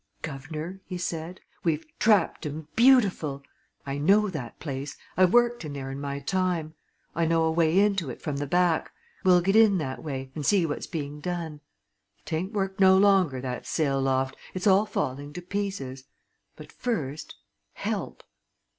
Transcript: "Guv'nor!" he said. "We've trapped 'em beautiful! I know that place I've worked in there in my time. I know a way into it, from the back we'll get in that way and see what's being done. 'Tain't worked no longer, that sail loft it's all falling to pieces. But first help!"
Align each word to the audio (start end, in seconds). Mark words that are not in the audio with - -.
"Guv'nor!" 0.23 0.79
he 0.87 0.97
said. 0.97 1.41
"We've 1.63 1.85
trapped 1.99 2.47
'em 2.47 2.67
beautiful! 2.75 3.43
I 3.85 3.99
know 3.99 4.29
that 4.31 4.59
place 4.59 4.97
I've 5.15 5.31
worked 5.31 5.63
in 5.63 5.73
there 5.73 5.91
in 5.91 6.01
my 6.01 6.17
time. 6.17 6.73
I 7.15 7.27
know 7.27 7.43
a 7.43 7.51
way 7.51 7.77
into 7.79 8.09
it, 8.09 8.19
from 8.19 8.37
the 8.37 8.47
back 8.47 8.91
we'll 9.23 9.41
get 9.41 9.55
in 9.55 9.77
that 9.77 10.03
way 10.03 10.31
and 10.33 10.43
see 10.43 10.65
what's 10.65 10.87
being 10.87 11.19
done. 11.21 11.61
'Tain't 12.25 12.51
worked 12.51 12.79
no 12.79 12.97
longer, 12.97 13.41
that 13.41 13.67
sail 13.67 14.01
loft 14.01 14.35
it's 14.55 14.65
all 14.65 14.87
falling 14.87 15.33
to 15.33 15.41
pieces. 15.43 16.05
But 16.55 16.71
first 16.71 17.35
help!" 17.73 18.23